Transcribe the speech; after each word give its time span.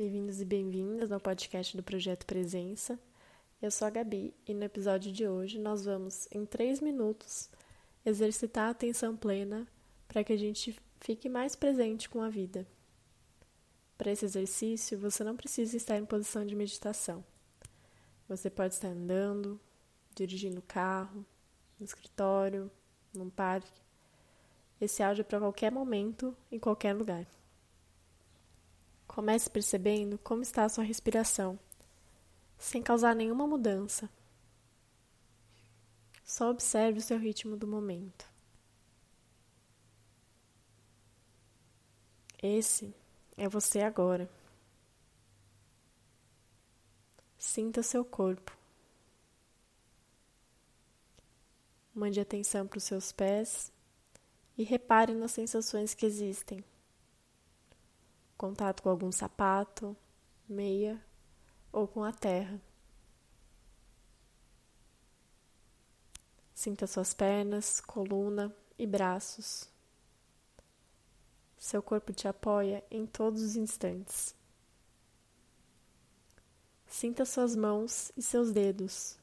Bem-vindos 0.00 0.40
e 0.40 0.46
bem-vindas 0.46 1.12
ao 1.12 1.20
podcast 1.20 1.76
do 1.76 1.82
Projeto 1.82 2.24
Presença. 2.24 2.98
Eu 3.60 3.70
sou 3.70 3.86
a 3.86 3.90
Gabi 3.90 4.32
e 4.48 4.54
no 4.54 4.64
episódio 4.64 5.12
de 5.12 5.28
hoje 5.28 5.58
nós 5.58 5.84
vamos, 5.84 6.26
em 6.32 6.46
três 6.46 6.80
minutos, 6.80 7.50
exercitar 8.02 8.68
a 8.68 8.70
atenção 8.70 9.14
plena 9.14 9.68
para 10.08 10.24
que 10.24 10.32
a 10.32 10.38
gente 10.38 10.74
fique 11.00 11.28
mais 11.28 11.54
presente 11.54 12.08
com 12.08 12.22
a 12.22 12.30
vida. 12.30 12.66
Para 13.98 14.10
esse 14.10 14.24
exercício, 14.24 14.98
você 14.98 15.22
não 15.22 15.36
precisa 15.36 15.76
estar 15.76 15.98
em 15.98 16.06
posição 16.06 16.46
de 16.46 16.56
meditação. 16.56 17.22
Você 18.26 18.48
pode 18.48 18.72
estar 18.72 18.88
andando, 18.88 19.60
dirigindo 20.14 20.60
o 20.60 20.66
carro, 20.66 21.26
no 21.78 21.84
escritório, 21.84 22.70
num 23.12 23.28
parque. 23.28 23.82
Esse 24.80 25.02
áudio 25.02 25.20
é 25.20 25.24
para 25.24 25.40
qualquer 25.40 25.70
momento, 25.70 26.34
em 26.50 26.58
qualquer 26.58 26.94
lugar. 26.94 27.26
Comece 29.10 29.50
percebendo 29.50 30.16
como 30.18 30.40
está 30.40 30.64
a 30.64 30.68
sua 30.68 30.84
respiração, 30.84 31.58
sem 32.56 32.80
causar 32.80 33.12
nenhuma 33.12 33.44
mudança. 33.44 34.08
Só 36.24 36.48
observe 36.48 37.00
o 37.00 37.02
seu 37.02 37.18
ritmo 37.18 37.56
do 37.56 37.66
momento. 37.66 38.24
Esse 42.40 42.94
é 43.36 43.48
você 43.48 43.80
agora. 43.80 44.30
Sinta 47.36 47.82
seu 47.82 48.04
corpo. 48.04 48.56
Mande 51.92 52.20
atenção 52.20 52.64
para 52.64 52.78
os 52.78 52.84
seus 52.84 53.10
pés 53.10 53.72
e 54.56 54.62
repare 54.62 55.12
nas 55.14 55.32
sensações 55.32 55.94
que 55.94 56.06
existem 56.06 56.64
contato 58.40 58.82
com 58.82 58.88
algum 58.88 59.12
sapato, 59.12 59.94
meia 60.48 60.98
ou 61.70 61.86
com 61.86 62.02
a 62.02 62.10
terra. 62.10 62.58
Sinta 66.54 66.86
suas 66.86 67.12
pernas, 67.12 67.82
coluna 67.82 68.50
e 68.78 68.86
braços. 68.86 69.68
Seu 71.58 71.82
corpo 71.82 72.14
te 72.14 72.26
apoia 72.26 72.82
em 72.90 73.04
todos 73.04 73.42
os 73.42 73.56
instantes. 73.56 74.34
Sinta 76.86 77.26
suas 77.26 77.54
mãos 77.54 78.10
e 78.16 78.22
seus 78.22 78.50
dedos. 78.50 79.18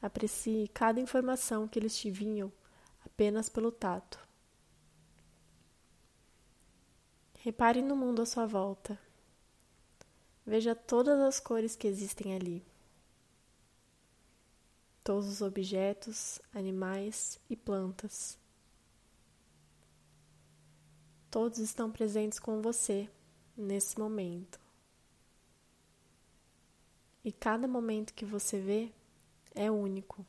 Aprecie 0.00 0.68
cada 0.68 1.00
informação 1.00 1.66
que 1.66 1.76
eles 1.76 1.96
te 1.96 2.08
vinham 2.08 2.52
apenas 3.04 3.48
pelo 3.48 3.72
tato. 3.72 4.31
Repare 7.44 7.82
no 7.82 7.96
mundo 7.96 8.22
à 8.22 8.24
sua 8.26 8.46
volta. 8.46 8.96
Veja 10.46 10.76
todas 10.76 11.18
as 11.18 11.40
cores 11.40 11.74
que 11.74 11.88
existem 11.88 12.36
ali. 12.36 12.64
Todos 15.02 15.26
os 15.26 15.42
objetos, 15.42 16.40
animais 16.54 17.40
e 17.50 17.56
plantas. 17.56 18.38
Todos 21.32 21.58
estão 21.58 21.90
presentes 21.90 22.38
com 22.38 22.62
você 22.62 23.10
nesse 23.56 23.98
momento. 23.98 24.60
E 27.24 27.32
cada 27.32 27.66
momento 27.66 28.14
que 28.14 28.24
você 28.24 28.60
vê 28.60 28.92
é 29.52 29.68
único. 29.68 30.24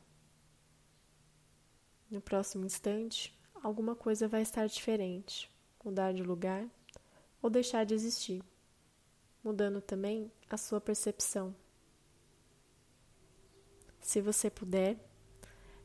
No 2.10 2.20
próximo 2.20 2.66
instante, 2.66 3.32
alguma 3.62 3.94
coisa 3.94 4.26
vai 4.26 4.42
estar 4.42 4.66
diferente, 4.66 5.48
mudar 5.84 6.12
de 6.12 6.24
lugar 6.24 6.68
ou 7.44 7.50
deixar 7.50 7.84
de 7.84 7.92
existir, 7.92 8.42
mudando 9.42 9.82
também 9.82 10.32
a 10.48 10.56
sua 10.56 10.80
percepção. 10.80 11.54
Se 14.00 14.22
você 14.22 14.48
puder, 14.48 14.98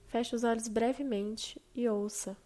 feche 0.08 0.34
os 0.34 0.46
olhos 0.46 0.69
brevemente 0.69 1.62
e 1.75 1.90
ouça. 1.90 2.38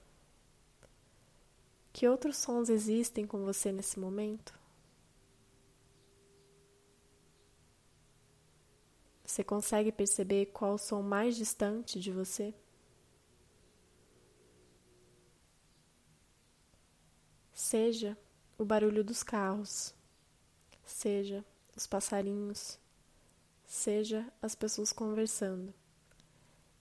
Que 1.91 2.07
outros 2.07 2.37
sons 2.37 2.69
existem 2.69 3.27
com 3.27 3.45
você 3.45 3.71
nesse 3.71 3.99
momento? 3.99 4.59
Você 9.23 9.43
consegue 9.43 9.91
perceber 9.91 10.47
qual 10.47 10.73
o 10.73 10.79
som 10.79 11.03
mais 11.03 11.35
distante 11.35 11.99
de 11.99 12.11
você? 12.11 12.51
Seja 17.53 18.17
o 18.63 18.65
barulho 18.65 19.03
dos 19.03 19.23
carros, 19.23 19.93
seja 20.85 21.43
os 21.75 21.85
passarinhos, 21.85 22.79
seja 23.65 24.25
as 24.41 24.55
pessoas 24.55 24.93
conversando. 24.93 25.73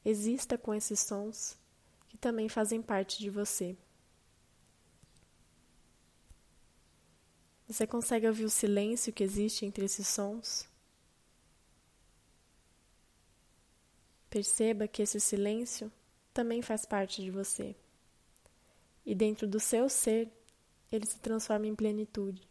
Exista 0.04 0.56
com 0.56 0.72
esses 0.72 1.00
sons 1.00 1.58
que 2.08 2.16
também 2.16 2.48
fazem 2.48 2.80
parte 2.80 3.18
de 3.18 3.28
você. 3.30 3.76
Você 7.66 7.84
consegue 7.84 8.28
ouvir 8.28 8.44
o 8.44 8.50
silêncio 8.50 9.12
que 9.12 9.24
existe 9.24 9.66
entre 9.66 9.84
esses 9.84 10.06
sons? 10.06 10.68
Perceba 14.30 14.86
que 14.86 15.02
esse 15.02 15.18
silêncio 15.18 15.90
também 16.32 16.62
faz 16.62 16.86
parte 16.86 17.22
de 17.22 17.30
você. 17.30 17.74
E 19.04 19.16
dentro 19.16 19.48
do 19.48 19.58
seu 19.58 19.88
ser 19.88 20.30
ele 20.92 21.06
se 21.06 21.18
transforma 21.18 21.66
em 21.66 21.74
plenitude. 21.74 22.46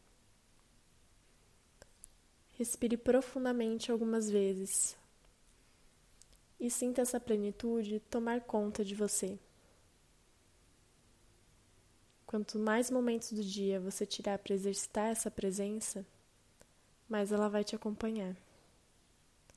Respire 2.57 2.97
profundamente 2.97 3.91
algumas 3.91 4.29
vezes 4.29 4.97
e 6.59 6.69
sinta 6.69 7.02
essa 7.02 7.19
plenitude 7.19 8.00
tomar 8.02 8.41
conta 8.41 8.84
de 8.84 8.96
você. 8.96 9.40
Quanto 12.25 12.57
mais 12.57 12.90
momentos 12.90 13.31
do 13.31 13.44
dia 13.44 13.79
você 13.79 14.06
tirar 14.06 14.40
para 14.40 14.53
exercitar 14.53 15.09
essa 15.09 15.29
presença, 15.29 16.06
mais 17.09 17.31
ela 17.31 17.50
vai 17.50 17.63
te 17.63 17.75
acompanhar. 17.75 18.35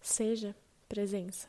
Seja 0.03 0.57
presença. 0.89 1.49